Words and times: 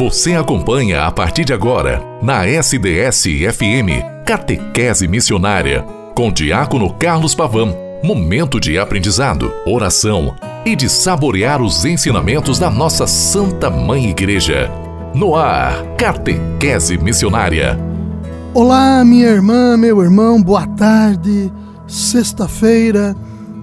Você 0.00 0.34
acompanha 0.34 1.04
a 1.04 1.10
partir 1.10 1.44
de 1.44 1.52
agora, 1.52 2.02
na 2.22 2.46
SDS-FM, 2.46 4.02
Catequese 4.24 5.06
Missionária, 5.06 5.84
com 6.14 6.32
Diácono 6.32 6.90
Carlos 6.94 7.34
Pavão. 7.34 7.76
Momento 8.02 8.58
de 8.58 8.78
aprendizado, 8.78 9.52
oração 9.66 10.34
e 10.64 10.74
de 10.74 10.88
saborear 10.88 11.60
os 11.60 11.84
ensinamentos 11.84 12.58
da 12.58 12.70
nossa 12.70 13.06
Santa 13.06 13.68
Mãe 13.68 14.08
Igreja. 14.08 14.70
No 15.14 15.36
ar, 15.36 15.84
Catequese 15.98 16.96
Missionária. 16.96 17.78
Olá, 18.54 19.04
minha 19.04 19.28
irmã, 19.28 19.76
meu 19.76 20.02
irmão, 20.02 20.42
boa 20.42 20.66
tarde. 20.66 21.52
Sexta-feira, 21.86 23.14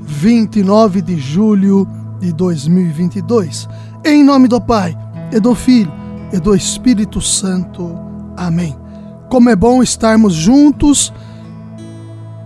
29 0.04 1.02
de 1.02 1.18
julho 1.18 1.88
de 2.20 2.32
2022. 2.32 3.68
Em 4.06 4.24
nome 4.24 4.48
do 4.48 4.62
Pai, 4.62 4.96
e 5.32 5.40
do 5.40 5.56
Filho, 5.56 5.92
e 6.32 6.40
do 6.40 6.56
Espírito 6.56 7.20
Santo. 7.22 8.00
Amém. 8.36 8.76
Como 9.30 9.50
é 9.50 9.56
bom 9.56 9.84
estarmos 9.84 10.34
juntos 10.34 11.14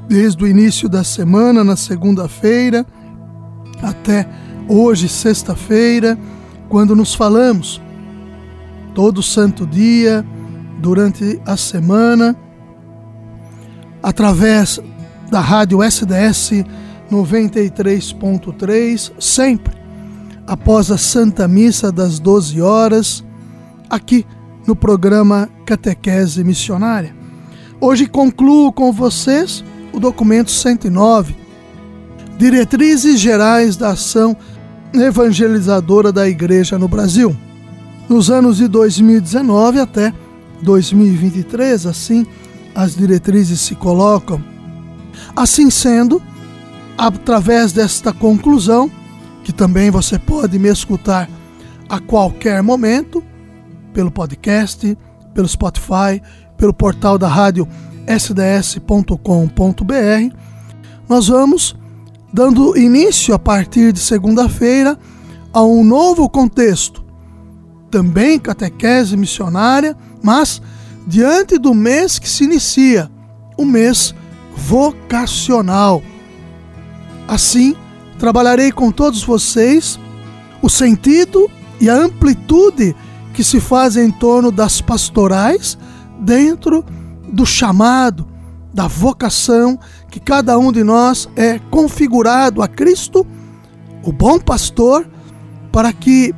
desde 0.08 0.44
o 0.44 0.48
início 0.48 0.90
da 0.90 1.04
semana, 1.04 1.64
na 1.64 1.76
segunda-feira, 1.76 2.84
até 3.82 4.28
hoje, 4.68 5.08
sexta-feira, 5.08 6.18
quando 6.68 6.96
nos 6.96 7.14
falamos 7.14 7.80
todo 8.94 9.24
santo 9.24 9.66
dia, 9.66 10.26
durante 10.80 11.42
a 11.46 11.56
semana, 11.56 12.36
através 14.02 14.80
da 15.30 15.40
rádio 15.40 15.84
SDS 15.84 16.66
93.3, 17.10 19.14
sempre 19.20 19.80
após 20.48 20.90
a 20.92 20.98
Santa 20.98 21.48
Missa 21.48 21.92
das 21.92 22.20
12 22.20 22.62
horas, 22.62 23.24
aqui 23.92 24.26
no 24.66 24.74
programa 24.74 25.50
Catequese 25.66 26.46
Missionária. 26.46 27.14
Hoje 27.82 28.08
concluo 28.08 28.72
com 28.72 28.94
vocês 28.94 29.66
o 29.92 30.00
documento 30.00 30.50
109, 30.50 31.36
Diretrizes 32.38 33.20
Gerais 33.20 33.76
da 33.76 33.90
Ação 33.90 34.36
Evangelizadora 34.94 36.10
da 36.10 36.28
Igreja 36.28 36.80
no 36.80 36.88
Brasil. 36.88 37.36
Nos 38.08 38.32
anos 38.32 38.58
de 38.58 38.68
2019 38.70 39.80
até 39.80 40.14
2023, 40.62 41.86
assim 41.86 42.26
as 42.74 42.96
diretrizes 42.96 43.60
se 43.60 43.76
colocam. 43.76 44.42
Assim 45.36 45.70
sendo, 45.70 46.22
através 46.98 47.74
desta 47.74 48.14
conclusão, 48.14 48.90
que 49.44 49.52
também 49.52 49.92
você 49.92 50.18
pode 50.18 50.58
me 50.58 50.70
escutar 50.70 51.30
a 51.90 52.00
qualquer 52.00 52.64
momento, 52.64 53.22
pelo 53.94 54.12
podcast, 54.12 54.98
pelo 55.34 55.48
Spotify, 55.48 56.22
pelo 56.58 56.74
portal 56.74 57.18
da 57.18 57.28
rádio 57.28 57.68
sds.com.br, 58.08 59.16
nós 61.08 61.28
vamos 61.28 61.76
dando 62.34 62.78
início 62.78 63.34
a 63.34 63.40
partir 63.40 63.92
de 63.92 64.00
segunda-feira 64.00 64.98
a 65.54 65.64
um 65.64 65.84
novo 65.84 66.30
contexto, 66.30 67.04
também 67.90 68.40
catequese 68.40 69.18
missionária, 69.18 69.98
mas 70.24 70.62
diante 71.06 71.58
do 71.58 71.74
mês 71.74 72.18
que 72.18 72.30
se 72.30 72.46
inicia, 72.46 73.12
o 73.58 73.66
mês 73.66 74.16
vocacional. 74.56 76.02
Assim, 77.28 77.76
trabalharei 78.18 78.72
com 78.72 78.92
todos 78.92 79.24
vocês 79.24 80.00
o 80.62 80.70
sentido 80.70 81.50
e 81.80 81.90
a 81.90 81.96
amplitude 81.96 82.96
que 83.34 83.44
se 83.44 83.60
faz 83.60 83.98
em 83.98 84.12
torno 84.12 84.52
das 84.52 84.82
pastorais 84.82 85.78
dentro 86.20 86.86
do 87.32 87.46
chamado, 87.46 88.28
da 88.74 88.88
vocação 88.88 89.80
que 90.10 90.20
cada 90.20 90.58
um 90.58 90.72
de 90.72 90.84
nós 90.84 91.30
é 91.36 91.60
configurado 91.60 92.62
a 92.62 92.68
Cristo, 92.68 93.26
o 94.04 94.12
bom 94.12 94.40
pastor, 94.40 95.08
para 95.72 95.94
que 95.94 96.34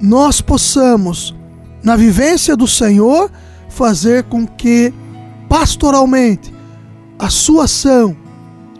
nós 0.00 0.40
possamos, 0.40 1.34
na 1.82 1.96
vivência 1.96 2.56
do 2.56 2.66
Senhor, 2.66 3.30
fazer 3.68 4.24
com 4.24 4.46
que 4.46 4.92
pastoralmente 5.48 6.52
a 7.18 7.30
sua 7.30 7.64
ação, 7.64 8.16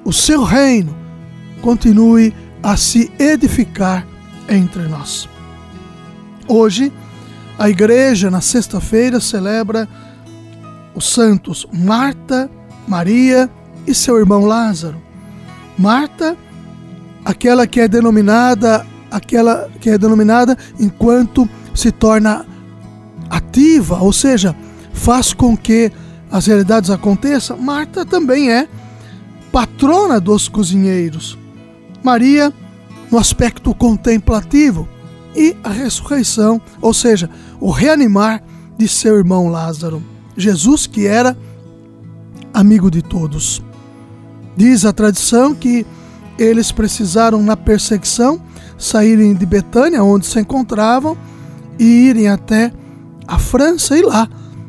o 0.04 0.12
seu 0.12 0.42
reino, 0.42 0.96
continue 1.62 2.34
a 2.62 2.76
se 2.76 3.10
edificar 3.18 4.06
entre 4.48 4.82
nós. 4.88 5.28
Hoje, 6.48 6.92
a 7.58 7.68
igreja, 7.68 8.30
na 8.30 8.40
sexta-feira, 8.40 9.20
celebra 9.20 9.88
os 10.94 11.08
santos 11.08 11.66
Marta, 11.72 12.48
Maria 12.86 13.50
e 13.86 13.94
seu 13.94 14.18
irmão 14.18 14.44
Lázaro. 14.44 15.00
Marta, 15.76 16.36
aquela 17.24 17.66
que 17.66 17.80
é 17.80 17.88
denominada, 17.88 18.86
aquela 19.10 19.68
que 19.80 19.90
é 19.90 19.98
denominada 19.98 20.56
enquanto 20.78 21.48
se 21.74 21.90
torna 21.90 22.46
ativa, 23.28 23.98
ou 23.98 24.12
seja, 24.12 24.54
faz 24.92 25.32
com 25.32 25.56
que 25.56 25.90
as 26.30 26.46
realidades 26.46 26.90
aconteçam. 26.90 27.58
Marta 27.58 28.06
também 28.06 28.52
é 28.52 28.68
patrona 29.50 30.20
dos 30.20 30.48
cozinheiros. 30.48 31.36
Maria 32.04 32.52
no 33.10 33.18
aspecto 33.18 33.74
contemplativo 33.74 34.88
e 35.36 35.56
a 35.62 35.70
ressurreição, 35.70 36.60
ou 36.80 36.94
seja, 36.94 37.28
o 37.60 37.70
reanimar 37.70 38.42
de 38.78 38.88
seu 38.88 39.16
irmão 39.16 39.48
Lázaro. 39.48 40.02
Jesus 40.36 40.86
que 40.86 41.06
era 41.06 41.36
amigo 42.52 42.90
de 42.90 43.02
todos. 43.02 43.62
Diz 44.56 44.84
a 44.84 44.92
tradição 44.92 45.54
que 45.54 45.86
eles 46.38 46.72
precisaram 46.72 47.42
na 47.42 47.56
perseguição 47.56 48.40
saírem 48.78 49.34
de 49.34 49.46
Betânia, 49.46 50.02
onde 50.02 50.26
se 50.26 50.38
encontravam, 50.38 51.16
e 51.78 51.84
irem 51.84 52.28
até 52.28 52.72
a 53.26 53.38
França 53.38 53.96
e 53.96 54.02
lá 54.02 54.28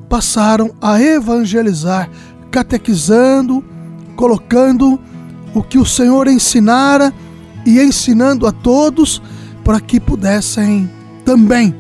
passaram 0.09 0.72
a 0.81 1.01
evangelizar, 1.01 2.09
catequizando, 2.50 3.63
colocando 4.16 5.00
o 5.53 5.61
que 5.61 5.77
o 5.77 5.85
Senhor 5.85 6.27
ensinara 6.27 7.13
e 7.66 7.79
ensinando 7.81 8.47
a 8.47 8.51
todos 8.51 9.22
para 9.67 9.81
que 9.81 10.00
pudessem 10.00 10.89
também, 11.25 11.75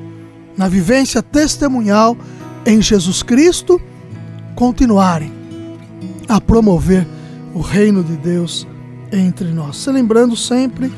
na 0.57 0.67
vivência 0.67 1.23
testemunhal 1.23 2.17
em 2.65 2.81
Jesus 2.81 3.23
Cristo, 3.23 3.81
continuarem 4.55 5.31
a 6.27 6.41
promover 6.41 7.07
o 7.53 7.61
reino 7.61 8.03
de 8.03 8.17
Deus 8.17 8.67
entre 9.09 9.53
nós. 9.53 9.77
Se 9.77 9.89
lembrando 9.89 10.35
sempre 10.35 10.91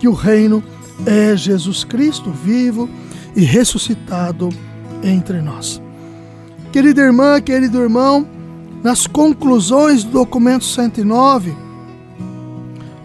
que 0.00 0.08
o 0.08 0.12
reino 0.12 0.64
é 1.06 1.36
Jesus 1.36 1.84
Cristo 1.84 2.32
vivo 2.32 2.90
e 3.36 3.44
ressuscitado 3.44 4.48
entre 5.00 5.40
nós. 5.40 5.80
Querida 6.72 7.02
irmã, 7.02 7.40
querido 7.40 7.80
irmão, 7.80 8.26
nas 8.82 9.06
conclusões 9.06 10.02
do 10.02 10.10
documento 10.10 10.64
109, 10.64 11.54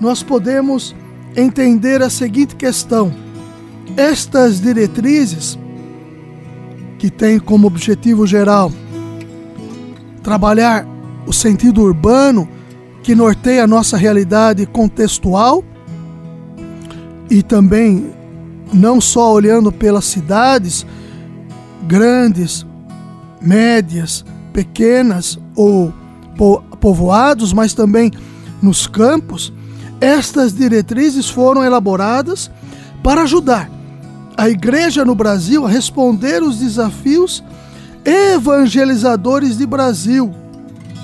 nós 0.01 0.23
podemos 0.23 0.95
entender 1.35 2.01
a 2.01 2.09
seguinte 2.09 2.55
questão: 2.55 3.26
estas 3.95 4.59
diretrizes, 4.59 5.57
que 6.97 7.09
têm 7.09 7.39
como 7.39 7.67
objetivo 7.67 8.25
geral 8.25 8.71
trabalhar 10.23 10.85
o 11.25 11.31
sentido 11.31 11.81
urbano 11.81 12.49
que 13.03 13.15
norteia 13.15 13.63
a 13.63 13.67
nossa 13.67 13.95
realidade 13.95 14.65
contextual 14.65 15.63
e 17.29 17.41
também 17.41 18.11
não 18.73 18.99
só 18.99 19.31
olhando 19.31 19.71
pelas 19.71 20.05
cidades 20.05 20.85
grandes, 21.83 22.65
médias, 23.41 24.25
pequenas 24.51 25.39
ou 25.55 25.93
povoados, 26.81 27.53
mas 27.53 27.73
também 27.73 28.11
nos 28.61 28.87
campos, 28.87 29.53
estas 30.01 30.53
diretrizes 30.53 31.29
foram 31.29 31.63
elaboradas 31.63 32.51
para 33.01 33.21
ajudar 33.21 33.76
a 34.37 34.47
igreja 34.47 35.03
no 35.03 35.15
Brasil 35.15 35.65
a 35.65 35.69
responder 35.69 36.43
os 36.43 36.59
desafios 36.59 37.43
evangelizadores 38.05 39.57
de 39.57 39.65
Brasil, 39.65 40.31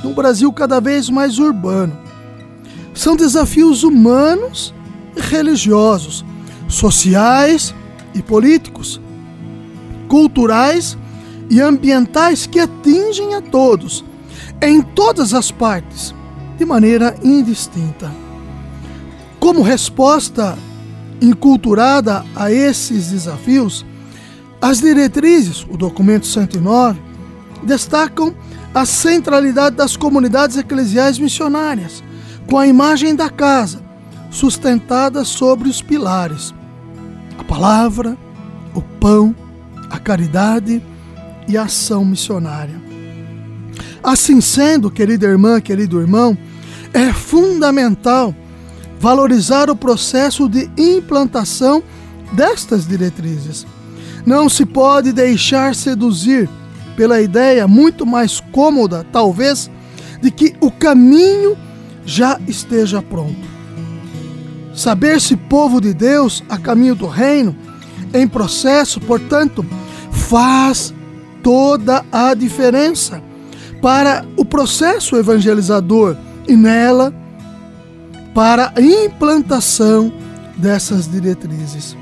num 0.04 0.14
Brasil 0.14 0.54
cada 0.54 0.80
vez 0.80 1.10
mais 1.10 1.40
urbano. 1.40 1.98
São 2.94 3.16
desafios 3.16 3.84
humanos 3.84 4.72
e 5.18 5.20
religiosos, 5.20 6.24
sociais 6.68 7.74
e 8.14 8.22
políticos, 8.22 9.02
culturais 10.08 10.96
e 11.50 11.60
ambientais 11.60 12.46
que 12.46 12.60
atingem 12.60 13.34
a 13.34 13.42
todos, 13.42 14.06
em 14.62 14.80
todas 14.80 15.34
as 15.34 15.50
partes, 15.50 16.14
de 16.56 16.66
maneira 16.66 17.16
indistinta. 17.24 18.12
Como 19.40 19.64
resposta 19.64 20.56
enculturada 21.24 22.26
a 22.36 22.52
esses 22.52 23.12
desafios, 23.12 23.86
As 24.62 24.80
diretrizes, 24.80 25.66
o 25.70 25.76
documento 25.76 26.26
109, 26.26 26.98
destacam 27.64 28.34
a 28.74 28.86
centralidade 28.86 29.76
das 29.76 29.98
comunidades 29.98 30.56
eclesiais 30.56 31.20
missionárias, 31.20 32.02
com 32.50 32.58
a 32.58 32.66
imagem 32.66 33.14
da 33.14 33.30
casa 33.30 33.84
sustentada 34.32 35.26
sobre 35.26 35.68
os 35.68 35.82
pilares: 35.82 36.54
a 37.38 37.44
palavra, 37.44 38.18
o 38.74 38.82
pão, 38.82 39.36
a 39.90 40.00
caridade 40.00 40.82
e 41.46 41.58
a 41.58 41.64
ação 41.64 42.06
missionária. 42.06 42.82
Assim 44.02 44.40
sendo, 44.40 44.90
querida 44.90 45.26
irmã, 45.28 45.60
querido 45.60 46.00
irmão, 46.00 46.38
é 46.94 47.12
fundamental 47.12 48.34
valorizar 49.04 49.70
o 49.70 49.76
processo 49.76 50.48
de 50.48 50.72
implantação 50.78 51.84
destas 52.32 52.88
diretrizes. 52.88 53.68
Não 54.26 54.48
se 54.48 54.66
pode 54.66 55.12
deixar 55.12 55.76
seduzir 55.76 56.50
pela 56.96 57.20
ideia 57.20 57.68
muito 57.68 58.06
mais 58.06 58.40
cômoda, 58.40 59.06
talvez, 59.12 59.70
de 60.22 60.32
que 60.32 60.56
o 60.62 60.72
caminho 60.72 61.58
já 62.06 62.40
esteja 62.48 63.02
pronto. 63.02 63.46
Saber-se 64.74 65.36
povo 65.36 65.82
de 65.82 65.94
Deus 65.94 66.42
a 66.48 66.58
caminho 66.58 66.96
do 66.96 67.06
reino, 67.06 67.54
em 68.14 68.26
processo, 68.26 69.02
portanto, 69.02 69.66
faz 70.14 70.94
toda 71.44 72.06
a 72.10 72.34
diferença 72.34 73.22
para 73.82 74.26
o 74.38 74.46
processo 74.46 75.18
evangelizador 75.18 76.16
e 76.48 76.56
nela 76.56 77.14
para 78.34 78.74
a 78.76 78.82
implantação 78.82 80.12
dessas 80.58 81.08
diretrizes. 81.08 81.96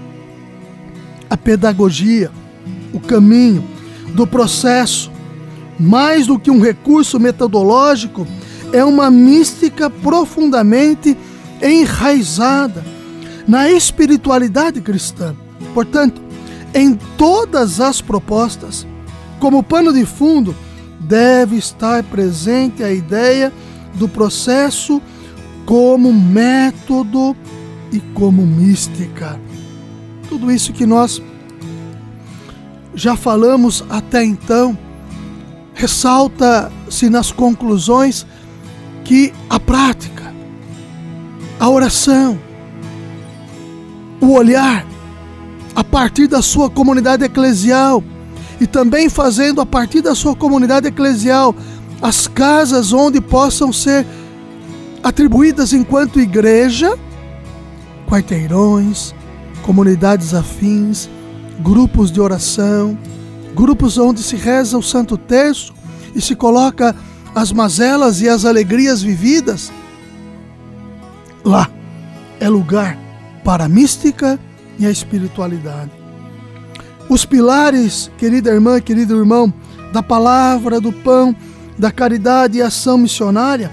A 1.29 1.37
pedagogia, 1.37 2.31
o 2.93 2.99
caminho 2.99 3.63
do 4.13 4.25
processo, 4.27 5.11
mais 5.79 6.27
do 6.27 6.37
que 6.37 6.51
um 6.51 6.61
recurso 6.61 7.19
metodológico, 7.19 8.27
é 8.71 8.83
uma 8.83 9.09
mística 9.09 9.89
profundamente 9.89 11.17
enraizada 11.61 12.83
na 13.47 13.69
espiritualidade 13.69 14.79
cristã. 14.81 15.35
Portanto, 15.73 16.21
em 16.73 16.93
todas 17.17 17.81
as 17.81 18.01
propostas, 18.01 18.87
como 19.39 19.63
pano 19.63 19.91
de 19.91 20.05
fundo, 20.05 20.55
deve 20.99 21.57
estar 21.57 22.03
presente 22.03 22.83
a 22.83 22.91
ideia 22.91 23.51
do 23.95 24.07
processo 24.07 25.01
como 25.71 26.11
método 26.11 27.33
e 27.93 28.01
como 28.13 28.45
mística. 28.45 29.39
Tudo 30.27 30.51
isso 30.51 30.73
que 30.73 30.85
nós 30.85 31.21
já 32.93 33.15
falamos 33.15 33.81
até 33.89 34.21
então, 34.21 34.77
ressalta-se 35.73 37.09
nas 37.09 37.31
conclusões 37.31 38.27
que 39.05 39.31
a 39.49 39.61
prática, 39.61 40.33
a 41.57 41.69
oração, 41.69 42.37
o 44.19 44.33
olhar 44.33 44.85
a 45.73 45.85
partir 45.85 46.27
da 46.27 46.41
sua 46.41 46.69
comunidade 46.69 47.23
eclesial 47.23 48.03
e 48.59 48.67
também 48.67 49.07
fazendo 49.07 49.61
a 49.61 49.65
partir 49.65 50.01
da 50.01 50.15
sua 50.15 50.35
comunidade 50.35 50.89
eclesial 50.89 51.55
as 52.01 52.27
casas 52.27 52.91
onde 52.91 53.21
possam 53.21 53.71
ser 53.71 54.05
atribuídas 55.03 55.73
enquanto 55.73 56.19
igreja, 56.19 56.97
quarteirões, 58.07 59.13
comunidades 59.63 60.33
afins, 60.33 61.09
grupos 61.59 62.11
de 62.11 62.19
oração, 62.19 62.97
grupos 63.55 63.97
onde 63.97 64.21
se 64.21 64.35
reza 64.35 64.77
o 64.77 64.83
Santo 64.83 65.17
Terço 65.17 65.73
e 66.15 66.21
se 66.21 66.35
coloca 66.35 66.95
as 67.33 67.51
mazelas 67.51 68.21
e 68.21 68.29
as 68.29 68.45
alegrias 68.45 69.01
vividas. 69.01 69.71
Lá 71.43 71.69
é 72.39 72.47
lugar 72.49 72.97
para 73.43 73.65
a 73.65 73.69
mística 73.69 74.39
e 74.77 74.85
a 74.85 74.91
espiritualidade. 74.91 75.91
Os 77.09 77.25
pilares, 77.25 78.11
querida 78.17 78.51
irmã, 78.51 78.79
querido 78.79 79.17
irmão, 79.17 79.53
da 79.91 80.01
palavra, 80.01 80.79
do 80.79 80.91
pão, 80.91 81.35
da 81.77 81.91
caridade 81.91 82.57
e 82.57 82.61
ação 82.61 82.97
missionária 82.97 83.71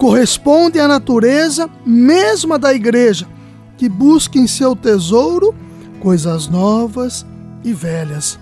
corresponde 0.00 0.80
à 0.80 0.88
natureza 0.88 1.68
mesma 1.84 2.58
da 2.58 2.72
igreja, 2.72 3.28
que 3.76 3.86
busca 3.86 4.38
em 4.38 4.46
seu 4.46 4.74
tesouro 4.74 5.54
coisas 6.00 6.48
novas 6.48 7.26
e 7.62 7.74
velhas. 7.74 8.38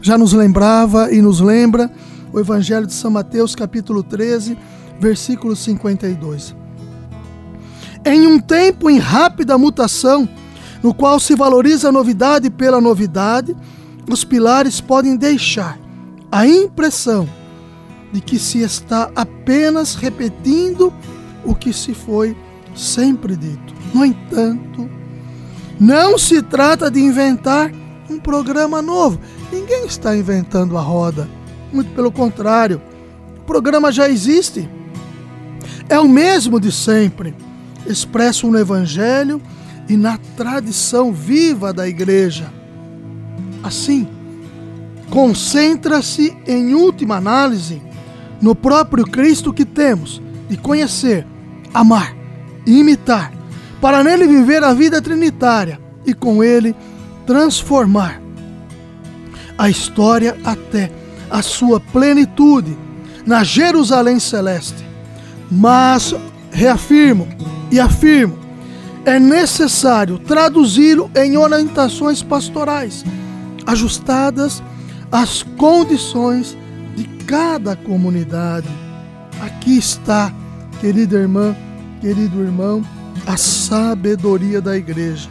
Já 0.00 0.16
nos 0.16 0.32
lembrava 0.32 1.12
e 1.12 1.20
nos 1.20 1.40
lembra 1.40 1.90
o 2.32 2.40
Evangelho 2.40 2.86
de 2.86 2.94
São 2.94 3.10
Mateus, 3.10 3.54
capítulo 3.54 4.02
13, 4.02 4.56
versículo 4.98 5.54
52. 5.54 6.56
Em 8.02 8.26
um 8.26 8.40
tempo 8.40 8.88
em 8.88 8.96
rápida 8.96 9.58
mutação, 9.58 10.26
no 10.82 10.94
qual 10.94 11.20
se 11.20 11.36
valoriza 11.36 11.90
a 11.90 11.92
novidade 11.92 12.48
pela 12.48 12.80
novidade, 12.80 13.54
os 14.10 14.24
pilares 14.24 14.80
podem 14.80 15.18
deixar 15.18 15.78
a 16.32 16.46
impressão 16.46 17.28
de 18.14 18.20
que 18.20 18.38
se 18.38 18.60
está 18.60 19.10
apenas 19.16 19.96
repetindo 19.96 20.94
o 21.44 21.52
que 21.52 21.72
se 21.72 21.92
foi 21.92 22.36
sempre 22.72 23.36
dito. 23.36 23.74
No 23.92 24.04
entanto, 24.04 24.88
não 25.80 26.16
se 26.16 26.40
trata 26.40 26.88
de 26.88 27.00
inventar 27.00 27.72
um 28.08 28.20
programa 28.20 28.80
novo. 28.80 29.18
Ninguém 29.52 29.84
está 29.86 30.16
inventando 30.16 30.78
a 30.78 30.80
roda. 30.80 31.28
Muito 31.72 31.90
pelo 31.90 32.12
contrário, 32.12 32.80
o 33.38 33.44
programa 33.46 33.90
já 33.90 34.08
existe. 34.08 34.70
É 35.88 35.98
o 35.98 36.08
mesmo 36.08 36.60
de 36.60 36.70
sempre, 36.70 37.34
expresso 37.84 38.48
no 38.48 38.56
Evangelho 38.56 39.42
e 39.88 39.96
na 39.96 40.18
tradição 40.36 41.12
viva 41.12 41.72
da 41.72 41.88
Igreja. 41.88 42.48
Assim, 43.60 44.06
concentra-se, 45.10 46.36
em 46.46 46.74
última 46.74 47.16
análise, 47.16 47.82
no 48.44 48.54
próprio 48.54 49.06
Cristo 49.06 49.54
que 49.54 49.64
temos 49.64 50.20
de 50.50 50.58
conhecer, 50.58 51.26
amar 51.72 52.14
e 52.66 52.78
imitar, 52.78 53.32
para 53.80 54.04
nele 54.04 54.26
viver 54.26 54.62
a 54.62 54.74
vida 54.74 55.00
trinitária 55.00 55.80
e 56.04 56.12
com 56.12 56.44
ele 56.44 56.76
transformar 57.26 58.20
a 59.56 59.70
história 59.70 60.36
até 60.44 60.92
a 61.30 61.40
sua 61.40 61.80
plenitude 61.80 62.76
na 63.24 63.42
Jerusalém 63.42 64.20
celeste. 64.20 64.84
Mas 65.50 66.14
reafirmo 66.50 67.26
e 67.70 67.80
afirmo, 67.80 68.38
é 69.06 69.18
necessário 69.18 70.18
traduzi-lo 70.18 71.10
em 71.16 71.38
orientações 71.38 72.22
pastorais 72.22 73.06
ajustadas 73.66 74.62
às 75.10 75.42
condições 75.42 76.58
cada 77.26 77.74
comunidade. 77.76 78.68
Aqui 79.40 79.78
está, 79.78 80.32
querida 80.80 81.16
irmã, 81.16 81.56
querido 82.00 82.42
irmão, 82.42 82.84
a 83.26 83.36
sabedoria 83.36 84.60
da 84.60 84.76
igreja. 84.76 85.28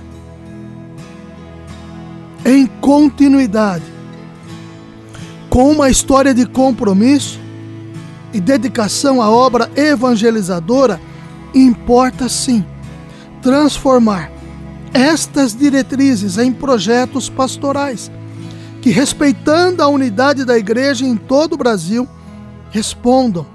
Em 2.46 2.66
continuidade, 2.66 3.86
com 5.50 5.72
uma 5.72 5.90
história 5.90 6.34
de 6.34 6.46
compromisso 6.46 7.40
e 8.34 8.42
dedicação 8.42 9.22
à 9.22 9.30
obra 9.30 9.70
evangelizadora, 9.76 11.00
importa 11.54 12.28
sim 12.28 12.66
transformar 13.42 14.32
estas 14.94 15.56
diretrizes 15.56 16.38
em 16.38 16.52
projetos 16.52 17.30
pastorais 17.30 18.12
que, 18.84 18.90
respeitando 18.90 19.82
a 19.82 19.88
unidade 19.88 20.44
da 20.44 20.58
igreja 20.58 21.06
em 21.06 21.16
todo 21.16 21.54
o 21.54 21.58
Brasil, 21.58 22.06
respondam 22.70 23.48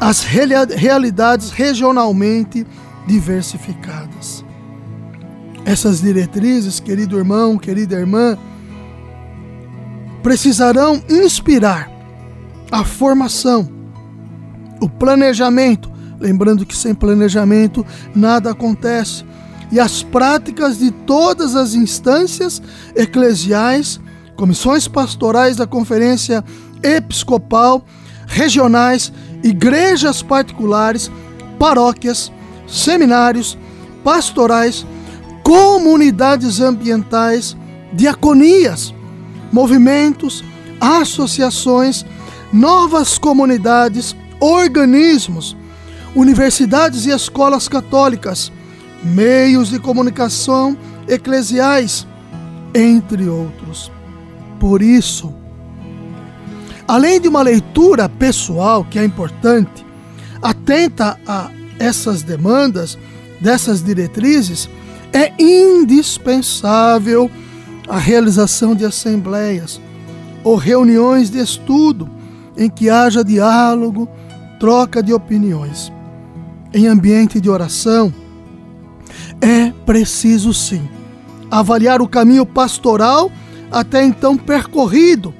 às 0.00 0.24
realidades 0.24 1.50
regionalmente 1.50 2.66
diversificadas. 3.06 4.42
Essas 5.62 6.00
diretrizes, 6.00 6.80
querido 6.80 7.18
irmão, 7.18 7.58
querida 7.58 7.96
irmã, 7.96 8.38
precisarão 10.22 11.02
inspirar 11.10 11.90
a 12.70 12.86
formação, 12.86 13.68
o 14.80 14.88
planejamento, 14.88 15.92
lembrando 16.18 16.64
que 16.64 16.74
sem 16.74 16.94
planejamento 16.94 17.84
nada 18.14 18.52
acontece, 18.52 19.22
e 19.70 19.78
as 19.78 20.02
práticas 20.02 20.78
de 20.78 20.90
todas 20.90 21.54
as 21.54 21.74
instâncias 21.74 22.62
eclesiais, 22.94 24.00
comissões 24.36 24.88
pastorais 24.88 25.56
da 25.56 25.66
Conferência 25.66 26.44
Episcopal, 26.82 27.84
regionais, 28.26 29.12
igrejas 29.42 30.22
particulares, 30.22 31.10
paróquias, 31.58 32.32
seminários, 32.66 33.58
pastorais, 34.04 34.86
comunidades 35.42 36.60
ambientais, 36.60 37.56
diaconias, 37.92 38.94
movimentos, 39.52 40.44
associações, 40.80 42.04
novas 42.52 43.18
comunidades, 43.18 44.14
organismos, 44.40 45.56
universidades 46.14 47.06
e 47.06 47.10
escolas 47.10 47.68
católicas, 47.68 48.52
meios 49.02 49.70
de 49.70 49.78
comunicação 49.78 50.76
eclesiais, 51.06 52.06
entre 52.74 53.28
outros. 53.28 53.90
Por 54.58 54.82
isso, 54.82 55.34
além 56.86 57.20
de 57.20 57.28
uma 57.28 57.42
leitura 57.42 58.08
pessoal 58.08 58.84
que 58.84 58.98
é 58.98 59.04
importante, 59.04 59.86
atenta 60.42 61.18
a 61.26 61.50
essas 61.78 62.22
demandas, 62.22 62.98
dessas 63.40 63.82
diretrizes, 63.82 64.68
é 65.12 65.32
indispensável 65.42 67.30
a 67.88 67.98
realização 67.98 68.74
de 68.74 68.84
assembleias 68.84 69.80
ou 70.44 70.56
reuniões 70.56 71.30
de 71.30 71.38
estudo 71.38 72.10
em 72.56 72.68
que 72.68 72.90
haja 72.90 73.24
diálogo, 73.24 74.08
troca 74.58 75.02
de 75.02 75.12
opiniões. 75.12 75.92
Em 76.74 76.86
ambiente 76.86 77.40
de 77.40 77.48
oração, 77.48 78.12
é 79.40 79.70
preciso 79.84 80.52
sim 80.52 80.88
avaliar 81.50 82.00
o 82.02 82.08
caminho 82.08 82.44
pastoral 82.44 83.30
até 83.70 84.04
então 84.04 84.36
percorrido, 84.36 85.34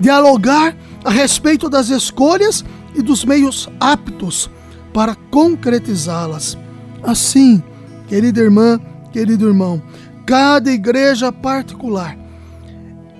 dialogar 0.00 0.76
a 1.04 1.10
respeito 1.10 1.68
das 1.68 1.88
escolhas 1.88 2.64
e 2.94 3.02
dos 3.02 3.24
meios 3.24 3.68
aptos 3.78 4.50
para 4.92 5.14
concretizá-las. 5.30 6.56
Assim, 7.02 7.62
querida 8.08 8.40
irmã, 8.40 8.80
querido 9.12 9.46
irmão, 9.46 9.82
cada 10.26 10.70
igreja 10.70 11.30
particular 11.30 12.16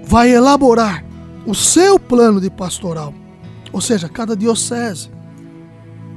vai 0.02 0.30
elaborar 0.30 1.04
o 1.46 1.54
seu 1.54 1.98
plano 1.98 2.40
de 2.40 2.50
pastoral, 2.50 3.14
ou 3.72 3.80
seja, 3.80 4.08
cada 4.08 4.36
diocese. 4.36 5.10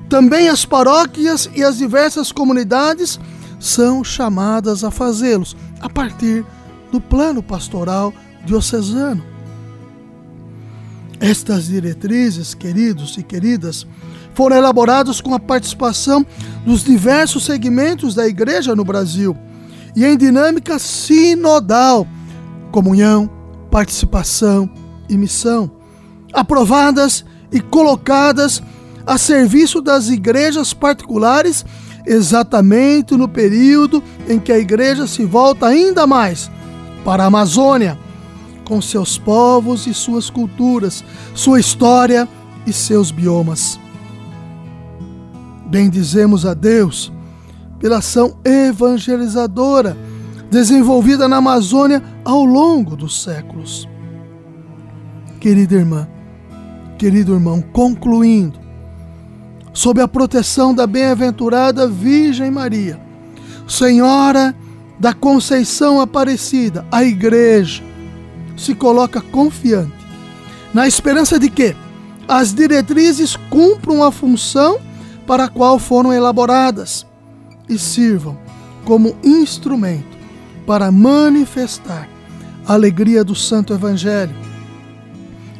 Também 0.09 0.49
as 0.49 0.65
paróquias 0.65 1.49
e 1.53 1.63
as 1.63 1.77
diversas 1.77 2.31
comunidades 2.31 3.19
são 3.59 4.03
chamadas 4.03 4.83
a 4.83 4.89
fazê-los 4.89 5.55
a 5.81 5.89
partir 5.89 6.45
do 6.91 6.99
plano 7.01 7.43
pastoral 7.43 8.13
diocesano. 8.45 9.23
Estas 11.19 11.65
diretrizes, 11.65 12.53
queridos 12.53 13.17
e 13.17 13.23
queridas, 13.23 13.85
foram 14.33 14.55
elaboradas 14.55 15.19
com 15.19 15.33
a 15.33 15.39
participação 15.39 16.25
dos 16.65 16.83
diversos 16.83 17.43
segmentos 17.43 18.15
da 18.15 18.25
igreja 18.25 18.73
no 18.73 18.85
Brasil 18.85 19.35
e 19.95 20.05
em 20.05 20.17
dinâmica 20.17 20.79
sinodal, 20.79 22.07
comunhão, 22.71 23.29
participação 23.69 24.69
e 25.09 25.17
missão, 25.17 25.69
aprovadas 26.31 27.25
e 27.51 27.59
colocadas 27.59 28.61
a 29.05 29.17
serviço 29.17 29.81
das 29.81 30.07
igrejas 30.07 30.73
particulares 30.73 31.65
exatamente 32.05 33.15
no 33.15 33.27
período 33.27 34.03
em 34.27 34.39
que 34.39 34.51
a 34.51 34.57
igreja 34.57 35.07
se 35.07 35.25
volta 35.25 35.67
ainda 35.67 36.07
mais 36.07 36.49
para 37.03 37.23
a 37.23 37.27
Amazônia, 37.27 37.97
com 38.65 38.81
seus 38.81 39.17
povos 39.17 39.87
e 39.87 39.93
suas 39.93 40.29
culturas, 40.29 41.03
sua 41.33 41.59
história 41.59 42.27
e 42.65 42.73
seus 42.73 43.11
biomas. 43.11 43.79
Bendizemos 45.65 46.45
a 46.45 46.53
Deus 46.53 47.11
pela 47.79 47.97
ação 47.97 48.37
evangelizadora 48.43 49.97
desenvolvida 50.51 51.27
na 51.27 51.37
Amazônia 51.37 52.03
ao 52.25 52.43
longo 52.43 52.95
dos 52.95 53.23
séculos. 53.23 53.87
Querida 55.39 55.75
irmã, 55.75 56.07
querido 56.97 57.33
irmão, 57.33 57.61
concluindo, 57.61 58.59
sob 59.79 60.01
a 60.01 60.09
proteção 60.09 60.75
da 60.75 60.85
bem-aventurada 60.85 61.87
Virgem 61.87 62.51
Maria, 62.51 62.99
Senhora 63.65 64.53
da 64.99 65.13
Conceição 65.13 66.01
Aparecida, 66.01 66.85
a 66.91 67.01
Igreja 67.01 67.81
se 68.57 68.75
coloca 68.75 69.21
confiante, 69.21 69.93
na 70.73 70.85
esperança 70.85 71.39
de 71.39 71.49
que 71.49 71.73
as 72.27 72.53
diretrizes 72.53 73.37
cumpram 73.49 74.03
a 74.03 74.11
função 74.11 74.81
para 75.25 75.45
a 75.45 75.47
qual 75.47 75.79
foram 75.79 76.11
elaboradas 76.11 77.05
e 77.69 77.79
sirvam 77.79 78.37
como 78.83 79.15
instrumento 79.23 80.17
para 80.67 80.91
manifestar 80.91 82.09
a 82.67 82.73
alegria 82.73 83.23
do 83.23 83.33
Santo 83.33 83.73
Evangelho 83.73 84.35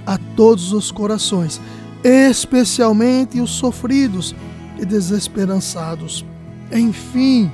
a 0.06 0.18
todos 0.36 0.74
os 0.74 0.92
corações, 0.92 1.62
especialmente 2.04 3.40
os 3.42 3.52
sofridos 3.52 4.36
e 4.80 4.86
desesperançados. 4.86 6.26
Enfim, 6.72 7.52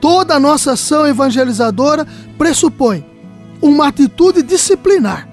toda 0.00 0.34
a 0.34 0.40
nossa 0.40 0.72
ação 0.72 1.06
evangelizadora 1.06 2.06
pressupõe 2.36 3.04
uma 3.60 3.88
atitude 3.88 4.42
disciplinar 4.42 5.28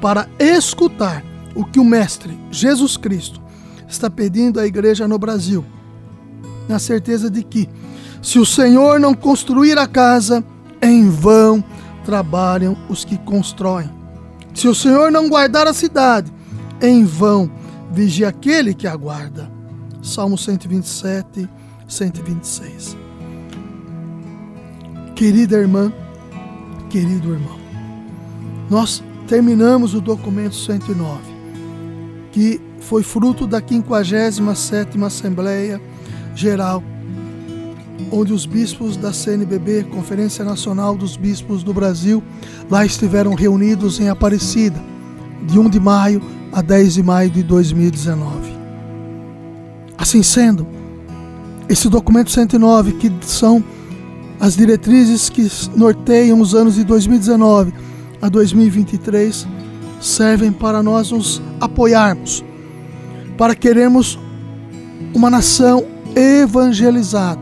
para 0.00 0.28
escutar 0.38 1.24
o 1.54 1.64
que 1.64 1.78
o 1.78 1.84
Mestre 1.84 2.38
Jesus 2.50 2.96
Cristo 2.96 3.40
está 3.88 4.08
pedindo 4.08 4.60
à 4.60 4.66
igreja 4.66 5.06
no 5.06 5.18
Brasil, 5.18 5.64
na 6.68 6.78
certeza 6.78 7.30
de 7.30 7.42
que, 7.42 7.68
se 8.22 8.38
o 8.38 8.46
Senhor 8.46 9.00
não 9.00 9.14
construir 9.14 9.78
a 9.78 9.86
casa, 9.86 10.44
em 10.80 11.08
vão 11.08 11.62
trabalham 12.04 12.76
os 12.88 13.04
que 13.04 13.18
constroem. 13.18 13.90
Se 14.54 14.68
o 14.68 14.74
Senhor 14.74 15.10
não 15.10 15.28
guardar 15.28 15.66
a 15.66 15.74
cidade, 15.74 16.32
em 16.80 17.04
vão 17.04 17.50
vigia 17.90 18.28
aquele 18.28 18.74
que 18.74 18.86
aguarda. 18.86 19.50
Salmo 20.02 20.38
127, 20.38 21.48
126. 21.86 22.96
Querida 25.14 25.56
irmã, 25.56 25.92
querido 26.88 27.32
irmão, 27.32 27.58
nós 28.70 29.02
terminamos 29.28 29.92
o 29.94 30.00
documento 30.00 30.54
109, 30.54 31.20
que 32.32 32.60
foi 32.80 33.02
fruto 33.02 33.46
da 33.46 33.60
57ª 33.60 35.04
Assembleia 35.04 35.80
Geral, 36.34 36.82
onde 38.10 38.32
os 38.32 38.46
bispos 38.46 38.96
da 38.96 39.12
CNBB, 39.12 39.84
Conferência 39.84 40.42
Nacional 40.42 40.96
dos 40.96 41.16
Bispos 41.16 41.62
do 41.62 41.74
Brasil, 41.74 42.22
lá 42.70 42.86
estiveram 42.86 43.34
reunidos 43.34 44.00
em 44.00 44.08
Aparecida, 44.08 44.82
de 45.46 45.58
1 45.58 45.68
de 45.68 45.80
maio 45.80 46.22
a 46.52 46.62
10 46.62 46.94
de 46.94 47.02
maio 47.02 47.30
de 47.30 47.42
2019. 47.42 48.52
Assim 49.96 50.22
sendo, 50.22 50.66
esse 51.68 51.88
documento 51.88 52.30
109, 52.30 52.92
que 52.92 53.12
são 53.22 53.62
as 54.38 54.56
diretrizes 54.56 55.28
que 55.28 55.46
norteiam 55.76 56.40
os 56.40 56.54
anos 56.54 56.74
de 56.76 56.84
2019 56.84 57.72
a 58.20 58.28
2023, 58.28 59.46
servem 60.00 60.50
para 60.50 60.82
nós 60.82 61.10
nos 61.10 61.42
apoiarmos 61.60 62.42
para 63.40 63.54
queremos 63.54 64.18
uma 65.14 65.30
nação 65.30 65.86
evangelizada. 66.14 67.40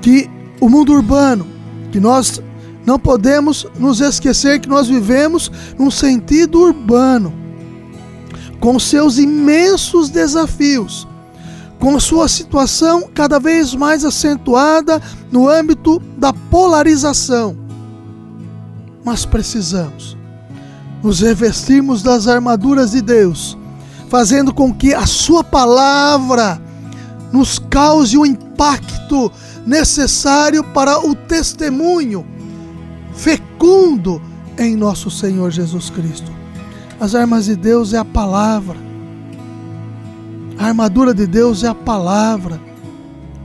Que 0.00 0.26
o 0.58 0.70
mundo 0.70 0.94
urbano, 0.94 1.46
que 1.92 2.00
nós 2.00 2.42
não 2.90 2.98
podemos 2.98 3.68
nos 3.78 4.00
esquecer 4.00 4.58
que 4.58 4.68
nós 4.68 4.88
vivemos 4.88 5.48
num 5.78 5.92
sentido 5.92 6.58
urbano, 6.58 7.32
com 8.58 8.80
seus 8.80 9.16
imensos 9.16 10.10
desafios, 10.10 11.06
com 11.78 12.00
sua 12.00 12.26
situação 12.26 13.08
cada 13.14 13.38
vez 13.38 13.76
mais 13.76 14.04
acentuada 14.04 15.00
no 15.30 15.48
âmbito 15.48 16.02
da 16.18 16.32
polarização. 16.32 17.56
Mas 19.04 19.24
precisamos 19.24 20.16
nos 21.00 21.20
revestirmos 21.20 22.02
das 22.02 22.26
armaduras 22.26 22.90
de 22.90 23.00
Deus 23.00 23.56
fazendo 24.08 24.52
com 24.52 24.74
que 24.74 24.92
a 24.92 25.06
Sua 25.06 25.44
palavra 25.44 26.60
nos 27.32 27.60
cause 27.60 28.18
o 28.18 28.26
impacto 28.26 29.30
necessário 29.64 30.64
para 30.64 30.98
o 30.98 31.14
testemunho 31.14 32.26
fecundo 33.20 34.20
em 34.56 34.74
nosso 34.74 35.10
Senhor 35.10 35.50
Jesus 35.50 35.90
Cristo. 35.90 36.32
As 36.98 37.14
armas 37.14 37.44
de 37.44 37.54
Deus 37.54 37.92
é 37.92 37.98
a 37.98 38.04
palavra. 38.04 38.78
A 40.58 40.66
armadura 40.66 41.12
de 41.12 41.26
Deus 41.26 41.62
é 41.62 41.68
a 41.68 41.74
palavra. 41.74 42.58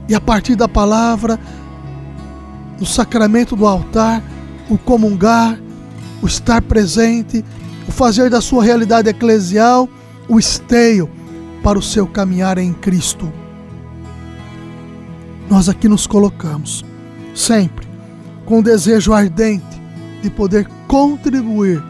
E 0.08 0.14
a 0.14 0.20
partir 0.20 0.56
da 0.56 0.66
palavra, 0.66 1.38
no 2.80 2.86
sacramento 2.86 3.54
do 3.54 3.66
altar, 3.66 4.22
o 4.70 4.78
comungar, 4.78 5.58
o 6.22 6.26
estar 6.26 6.62
presente, 6.62 7.44
o 7.86 7.92
fazer 7.92 8.30
da 8.30 8.40
sua 8.40 8.64
realidade 8.64 9.10
eclesial 9.10 9.88
o 10.26 10.38
esteio 10.38 11.08
para 11.62 11.78
o 11.78 11.82
seu 11.82 12.06
caminhar 12.06 12.56
em 12.56 12.72
Cristo. 12.72 13.30
Nós 15.50 15.68
aqui 15.68 15.86
nos 15.86 16.06
colocamos, 16.06 16.84
sempre, 17.34 17.85
com 18.46 18.60
o 18.60 18.62
desejo 18.62 19.12
ardente 19.12 19.82
de 20.22 20.30
poder 20.30 20.66
contribuir 20.88 21.82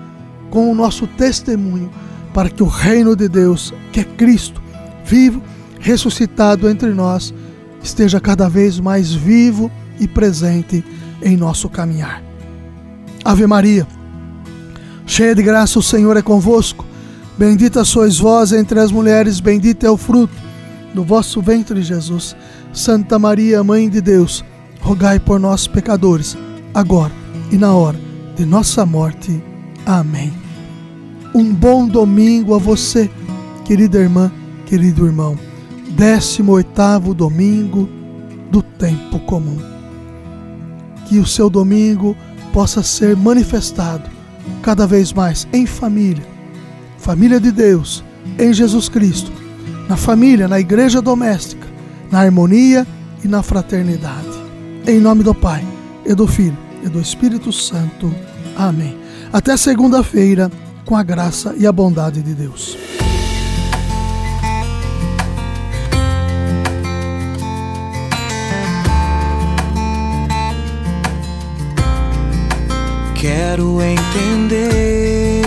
com 0.50 0.70
o 0.70 0.74
nosso 0.74 1.06
testemunho 1.06 1.90
para 2.32 2.50
que 2.50 2.62
o 2.62 2.66
reino 2.66 3.14
de 3.14 3.28
Deus, 3.28 3.72
que 3.92 4.00
é 4.00 4.04
Cristo, 4.04 4.60
vivo, 5.04 5.42
ressuscitado 5.78 6.68
entre 6.68 6.92
nós, 6.92 7.32
esteja 7.82 8.20
cada 8.20 8.48
vez 8.48 8.80
mais 8.80 9.12
vivo 9.12 9.70
e 10.00 10.08
presente 10.08 10.84
em 11.22 11.36
nosso 11.36 11.68
caminhar. 11.68 12.22
Ave 13.24 13.46
Maria, 13.46 13.86
cheia 15.06 15.34
de 15.34 15.42
graça, 15.42 15.78
o 15.78 15.82
Senhor 15.82 16.16
é 16.16 16.22
convosco. 16.22 16.84
Bendita 17.38 17.84
sois 17.84 18.18
vós 18.18 18.52
entre 18.52 18.80
as 18.80 18.90
mulheres, 18.90 19.40
bendito 19.40 19.86
é 19.86 19.90
o 19.90 19.96
fruto 19.96 20.34
do 20.94 21.04
vosso 21.04 21.40
ventre, 21.40 21.82
Jesus. 21.82 22.34
Santa 22.72 23.18
Maria, 23.18 23.62
Mãe 23.62 23.88
de 23.88 24.00
Deus, 24.00 24.44
rogai 24.80 25.18
por 25.18 25.38
nós, 25.38 25.66
pecadores, 25.66 26.36
agora 26.76 27.12
e 27.50 27.56
na 27.56 27.74
hora 27.74 27.98
de 28.36 28.44
nossa 28.44 28.84
morte. 28.84 29.42
Amém. 29.86 30.30
Um 31.34 31.54
bom 31.54 31.88
domingo 31.88 32.54
a 32.54 32.58
você, 32.58 33.10
querida 33.64 33.98
irmã, 33.98 34.30
querido 34.66 35.06
irmão. 35.06 35.38
18 35.96 37.14
domingo 37.14 37.88
do 38.50 38.60
tempo 38.60 39.18
comum. 39.20 39.56
Que 41.06 41.18
o 41.18 41.26
seu 41.26 41.48
domingo 41.48 42.14
possa 42.52 42.82
ser 42.82 43.16
manifestado 43.16 44.10
cada 44.60 44.86
vez 44.86 45.14
mais 45.14 45.48
em 45.54 45.64
família, 45.64 46.26
família 46.98 47.40
de 47.40 47.50
Deus, 47.50 48.04
em 48.38 48.52
Jesus 48.52 48.88
Cristo, 48.88 49.32
na 49.88 49.96
família, 49.96 50.46
na 50.46 50.60
igreja 50.60 51.00
doméstica, 51.00 51.66
na 52.10 52.20
harmonia 52.20 52.86
e 53.24 53.28
na 53.28 53.42
fraternidade. 53.42 54.36
Em 54.86 55.00
nome 55.00 55.22
do 55.22 55.34
Pai, 55.34 55.64
e 56.06 56.14
do 56.14 56.26
Filho 56.26 56.56
e 56.82 56.88
do 56.88 57.00
Espírito 57.00 57.52
Santo. 57.52 58.14
Amém. 58.56 58.96
Até 59.32 59.56
segunda-feira, 59.56 60.50
com 60.84 60.96
a 60.96 61.02
graça 61.02 61.54
e 61.58 61.66
a 61.66 61.72
bondade 61.72 62.22
de 62.22 62.34
Deus. 62.34 62.76
Quero 73.14 73.82
entender 73.82 75.42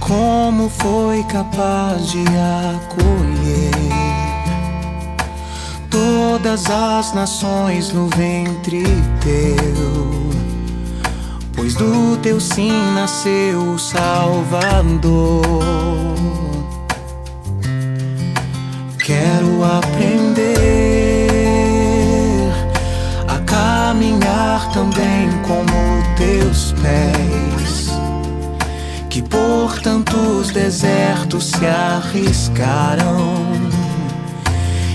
como 0.00 0.68
foi 0.68 1.22
capaz 1.24 2.10
de 2.10 2.24
acolher 2.26 3.99
todas 6.00 6.64
as 6.70 7.12
nações 7.12 7.92
no 7.92 8.08
ventre 8.08 8.82
teu, 9.20 10.30
pois 11.54 11.74
do 11.74 12.16
teu 12.22 12.40
sim 12.40 12.72
nasceu 12.94 13.74
o 13.74 13.78
Salvador. 13.78 15.42
Quero 18.98 19.62
aprender 19.64 20.48
caminhar 23.46 24.72
também 24.72 25.28
como 25.46 26.02
teus 26.16 26.72
pés, 26.80 27.90
que 29.10 29.20
por 29.20 29.78
tantos 29.82 30.50
desertos 30.50 31.50
se 31.50 31.66
arriscaram 31.66 33.69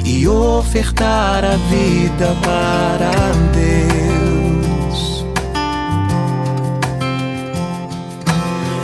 e 0.06 0.28
ofertar 0.28 1.44
a 1.44 1.58
vida 1.68 2.38
para 2.44 3.10
Deus. 3.52 5.26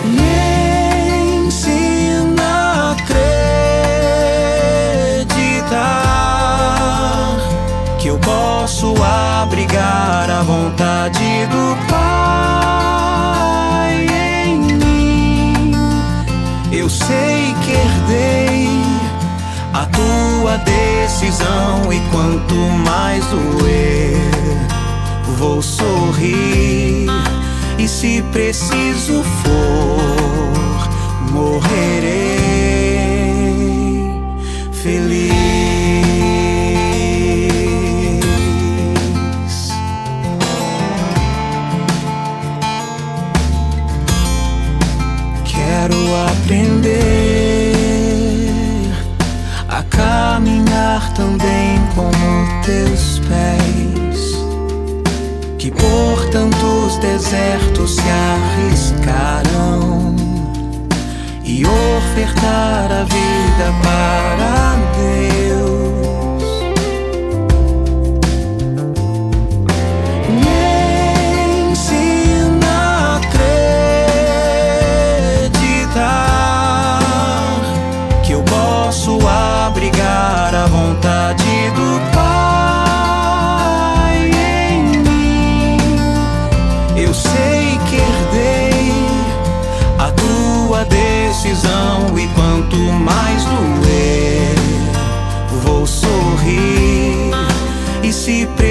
Me 0.04 1.46
ensina 1.46 2.44
a 2.44 2.92
acreditar 2.94 3.18
que 8.00 8.08
eu 8.08 8.18
posso 8.18 8.96
abrigar 9.04 10.28
a 10.32 10.42
vontade 10.42 11.21
decisão 21.12 21.92
e 21.92 22.00
quanto 22.10 22.56
mais 22.56 23.26
doer, 23.26 24.16
vou 25.38 25.62
sorrir 25.62 27.06
e 27.78 27.86
se 27.86 28.24
preciso 28.32 29.22
for, 29.44 30.90
morrerei 31.32 32.32
feliz. 34.72 35.41
Teus 52.62 53.20
pés, 53.28 54.38
que 55.58 55.72
por 55.72 56.30
tantos 56.30 56.98
desertos 57.00 57.96
se 57.96 58.10
arriscaram 58.10 60.16
e 61.44 61.66
ofertar 61.66 62.92
a 62.92 63.04
vida 63.04 63.74
para 63.84 64.51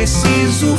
preciso 0.00 0.78